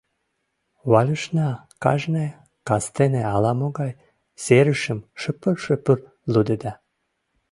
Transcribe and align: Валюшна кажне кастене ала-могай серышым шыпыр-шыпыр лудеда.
Валюшна 0.91 1.45
кажне 1.83 2.25
кастене 2.67 3.21
ала-могай 3.35 3.91
серышым 4.43 4.99
шыпыр-шыпыр 5.21 5.97
лудеда. 6.31 6.73